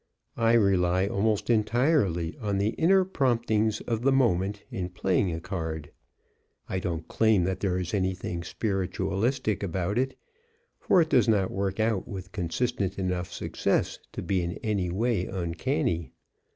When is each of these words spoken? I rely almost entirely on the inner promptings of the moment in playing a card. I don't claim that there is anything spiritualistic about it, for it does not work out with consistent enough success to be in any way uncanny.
I 0.37 0.53
rely 0.53 1.05
almost 1.05 1.47
entirely 1.51 2.35
on 2.41 2.57
the 2.57 2.69
inner 2.69 3.05
promptings 3.05 3.81
of 3.81 4.01
the 4.01 4.11
moment 4.11 4.63
in 4.71 4.89
playing 4.89 5.31
a 5.31 5.39
card. 5.39 5.91
I 6.67 6.79
don't 6.79 7.07
claim 7.07 7.43
that 7.43 7.59
there 7.59 7.77
is 7.77 7.93
anything 7.93 8.43
spiritualistic 8.43 9.61
about 9.61 9.99
it, 9.99 10.17
for 10.79 11.01
it 11.03 11.09
does 11.09 11.27
not 11.27 11.51
work 11.51 11.79
out 11.79 12.07
with 12.07 12.31
consistent 12.31 12.97
enough 12.97 13.31
success 13.31 13.99
to 14.13 14.23
be 14.23 14.41
in 14.41 14.53
any 14.63 14.89
way 14.89 15.27
uncanny. 15.27 16.13